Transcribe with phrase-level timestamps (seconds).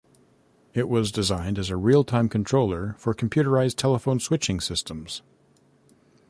[0.73, 5.21] It was designed as a real-time controller for computerized telephone switching systems.